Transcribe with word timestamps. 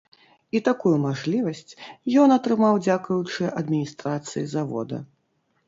І 0.59 0.61
такую 0.67 0.93
мажлівасць 1.03 1.75
ён 2.23 2.29
атрымаў, 2.37 2.81
дзякуючы 2.89 3.53
адміністрацыі 3.63 4.51
завода. 4.59 4.97